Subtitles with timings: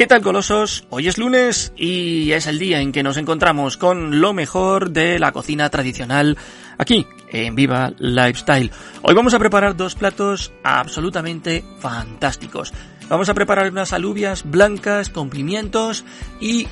[0.00, 0.86] ¿Qué tal colosos?
[0.88, 5.18] Hoy es lunes y es el día en que nos encontramos con lo mejor de
[5.18, 6.38] la cocina tradicional
[6.78, 8.70] aquí en Viva Lifestyle.
[9.02, 12.72] Hoy vamos a preparar dos platos absolutamente fantásticos.
[13.10, 16.06] Vamos a preparar unas alubias blancas con pimientos
[16.40, 16.66] y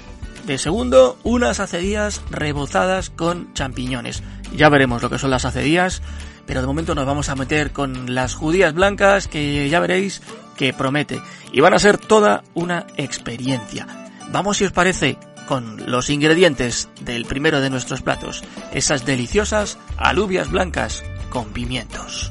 [0.46, 4.22] de segundo unas acedías rebozadas con champiñones.
[4.56, 6.00] Ya veremos lo que son las acedías,
[6.46, 10.22] pero de momento nos vamos a meter con las judías blancas que ya veréis
[10.58, 11.22] que promete
[11.52, 13.86] y van a ser toda una experiencia.
[14.30, 18.44] Vamos si os parece con los ingredientes del primero de nuestros platos,
[18.74, 22.30] esas deliciosas alubias blancas con pimientos.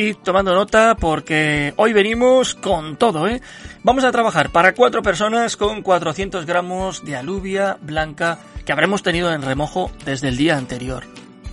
[0.00, 3.42] Y tomando nota porque hoy venimos con todo, ¿eh?
[3.82, 9.32] Vamos a trabajar para cuatro personas con 400 gramos de alubia blanca que habremos tenido
[9.32, 11.02] en remojo desde el día anterior.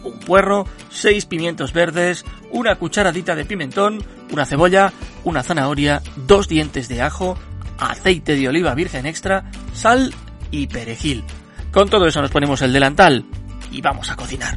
[0.03, 4.93] Un puerro, seis pimientos verdes, una cucharadita de pimentón, una cebolla,
[5.23, 7.39] una zanahoria, dos dientes de ajo,
[7.79, 10.13] aceite de oliva virgen extra, sal
[10.51, 11.23] y perejil.
[11.71, 13.25] Con todo eso nos ponemos el delantal
[13.71, 14.55] y vamos a cocinar.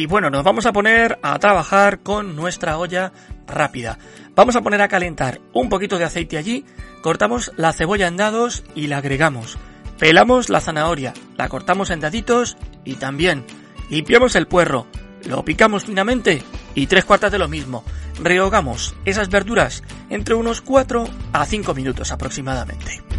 [0.00, 3.12] Y bueno, nos vamos a poner a trabajar con nuestra olla
[3.46, 3.98] rápida.
[4.34, 6.64] Vamos a poner a calentar un poquito de aceite allí,
[7.02, 9.58] cortamos la cebolla en dados y la agregamos.
[9.98, 13.44] Pelamos la zanahoria, la cortamos en daditos y también
[13.90, 14.86] limpiamos el puerro,
[15.26, 16.42] lo picamos finamente
[16.74, 17.84] y tres cuartas de lo mismo.
[18.22, 23.09] Rehogamos esas verduras entre unos 4 a 5 minutos aproximadamente.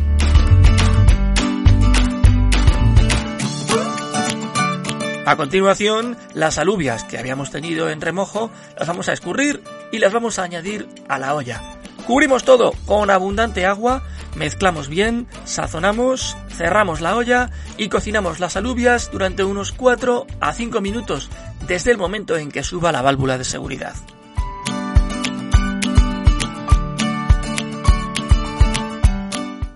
[5.23, 10.11] A continuación, las alubias que habíamos tenido en remojo las vamos a escurrir y las
[10.11, 11.61] vamos a añadir a la olla.
[12.07, 14.01] Cubrimos todo con abundante agua,
[14.35, 20.81] mezclamos bien, sazonamos, cerramos la olla y cocinamos las alubias durante unos 4 a 5
[20.81, 21.29] minutos
[21.67, 23.93] desde el momento en que suba la válvula de seguridad.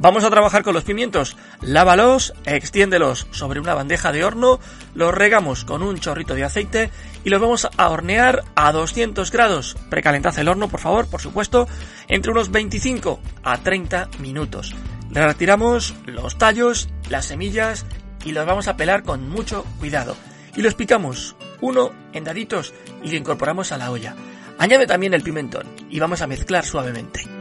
[0.06, 1.36] Vamos a trabajar con los pimientos.
[1.62, 4.60] Lávalos, extiéndelos sobre una bandeja de horno,
[4.94, 6.92] los regamos con un chorrito de aceite
[7.24, 9.76] y los vamos a hornear a 200 grados.
[9.90, 11.68] Precalentad el horno, por favor, por supuesto,
[12.08, 14.76] entre unos 25 a 30 minutos.
[15.10, 17.88] Retiramos los tallos, las semillas
[18.24, 20.16] y los vamos a pelar con mucho cuidado.
[20.56, 24.16] Y los picamos uno en daditos y lo incorporamos a la olla.
[24.60, 27.35] Añade también el pimentón y vamos a mezclar suavemente.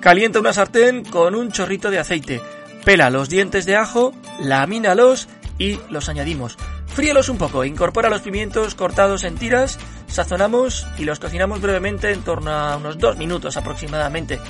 [0.00, 2.40] Calienta una sartén con un chorrito de aceite.
[2.86, 5.28] Pela los dientes de ajo, lamínalos
[5.58, 6.56] y los añadimos.
[6.86, 12.22] Fríelos un poco, incorpora los pimientos cortados en tiras, sazonamos y los cocinamos brevemente en
[12.22, 14.40] torno a unos dos minutos aproximadamente.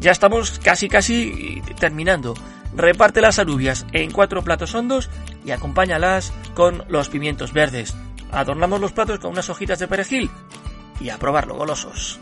[0.00, 2.34] Ya estamos casi casi terminando.
[2.74, 5.10] Reparte las alubias en cuatro platos hondos
[5.44, 7.94] y acompáñalas con los pimientos verdes.
[8.32, 10.28] Adornamos los platos con unas hojitas de perejil
[11.00, 12.18] y a probarlo golosos.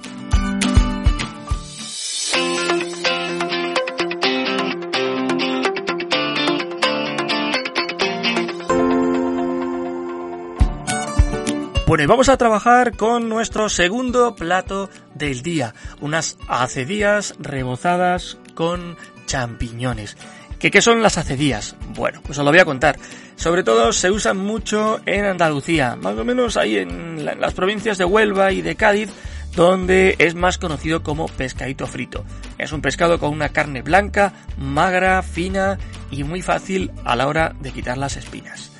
[11.86, 20.16] Bueno, vamos a trabajar con nuestro segundo plato del día, unas acedías rebozadas con champiñones.
[20.58, 21.76] ¿Qué, ¿Qué son las acedías?
[21.94, 22.98] Bueno, pues os lo voy a contar.
[23.36, 28.04] Sobre todo se usan mucho en Andalucía, más o menos ahí en las provincias de
[28.04, 29.10] Huelva y de Cádiz,
[29.54, 32.24] donde es más conocido como pescadito frito.
[32.58, 35.78] Es un pescado con una carne blanca, magra, fina
[36.10, 38.72] y muy fácil a la hora de quitar las espinas.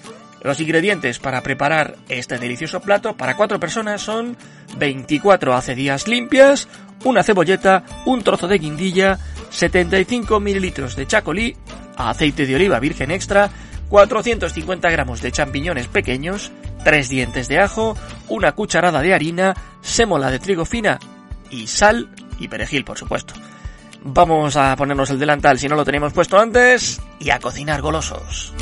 [0.47, 4.37] Los ingredientes para preparar este delicioso plato para cuatro personas son
[4.79, 6.69] 24 acedías limpias,
[7.03, 9.19] una cebolleta, un trozo de guindilla,
[9.51, 11.57] 75 mililitros de chacolí,
[11.97, 13.51] aceite de oliva virgen extra,
[13.89, 16.53] 450 gramos de champiñones pequeños,
[16.85, 17.97] 3 dientes de ajo,
[18.29, 21.01] una cucharada de harina, sémola de trigo fina
[21.51, 22.09] y sal
[22.39, 23.35] y perejil, por supuesto.
[24.05, 28.55] Vamos a ponernos el delantal si no lo teníamos puesto antes y a cocinar golosos.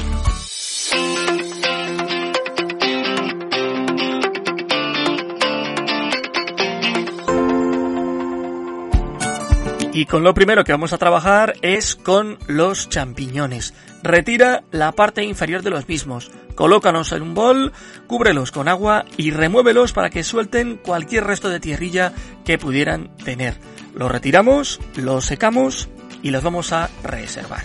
[9.95, 13.75] Y con lo primero que vamos a trabajar es con los champiñones.
[14.03, 17.73] Retira la parte inferior de los mismos, colócanos en un bol,
[18.09, 22.13] cúbrelos con agua y remuévelos para que suelten cualquier resto de tierrilla
[22.45, 23.57] que pudieran tener.
[23.95, 25.89] Los retiramos, los secamos
[26.25, 27.63] y los vamos a reservar.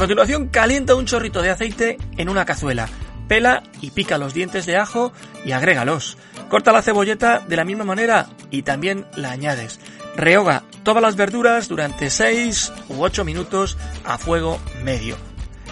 [0.00, 2.88] continuación calienta un chorrito de aceite en una cazuela.
[3.30, 5.12] Pela y pica los dientes de ajo
[5.44, 6.18] y agrégalos.
[6.48, 9.78] Corta la cebolleta de la misma manera y también la añades.
[10.16, 15.16] Rehoga todas las verduras durante 6 u 8 minutos a fuego medio.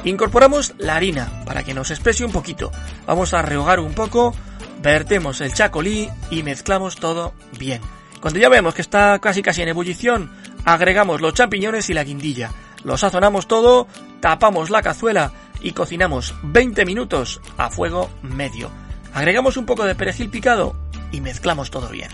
[0.05, 2.71] Incorporamos la harina para que nos espese un poquito.
[3.09, 4.37] Vamos a rehogar un poco,
[4.81, 7.81] vertemos el chacolí y mezclamos todo bien.
[8.21, 10.31] Cuando ya vemos que está casi casi en ebullición,
[10.65, 12.53] agregamos los champiñones y la guindilla.
[12.85, 13.89] Lo sazonamos todo,
[14.21, 18.71] tapamos la cazuela y cocinamos 20 minutos a fuego medio.
[19.13, 20.77] Agregamos un poco de perejil picado
[21.13, 22.11] y mezclamos todo bien.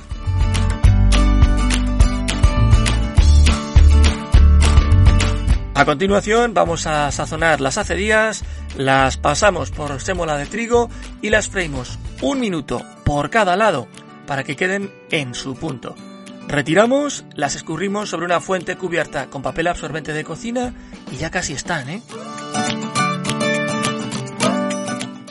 [5.77, 8.45] A continuación vamos a sazonar las acedías,
[8.77, 10.89] las pasamos por sémola de trigo
[11.21, 13.89] y las freímos un minuto por cada lado
[14.27, 15.97] para que queden en su punto.
[16.47, 20.75] Retiramos, las escurrimos sobre una fuente cubierta con papel absorbente de cocina
[21.11, 22.03] y ya casi están, ¿eh?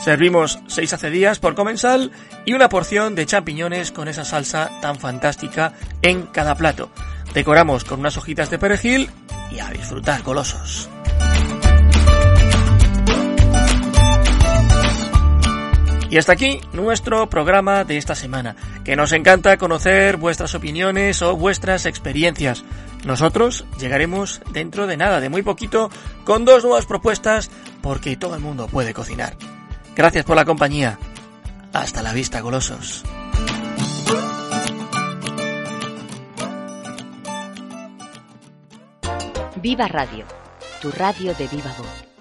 [0.03, 2.11] Servimos 6 acedías por comensal
[2.43, 5.71] y una porción de champiñones con esa salsa tan fantástica
[6.01, 6.89] en cada plato.
[7.33, 9.09] Decoramos con unas hojitas de perejil
[9.49, 10.89] y a disfrutar golosos.
[16.09, 21.37] Y hasta aquí nuestro programa de esta semana, que nos encanta conocer vuestras opiniones o
[21.37, 22.65] vuestras experiencias.
[23.05, 25.89] Nosotros llegaremos dentro de nada, de muy poquito,
[26.25, 27.49] con dos nuevas propuestas,
[27.81, 29.37] porque todo el mundo puede cocinar.
[29.95, 30.97] Gracias por la compañía.
[31.71, 33.03] Hasta la vista, golosos.
[39.55, 40.25] Viva Radio,
[40.81, 42.12] tu radio de viva voz.